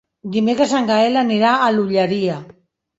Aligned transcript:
Dimecres 0.35 0.73
en 0.79 0.89
Gaël 0.93 1.21
anirà 1.25 1.55
a 1.55 1.71
l'Olleria. 1.79 2.45